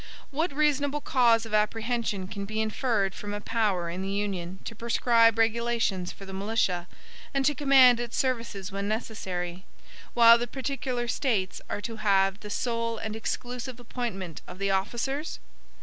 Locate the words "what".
0.31-0.51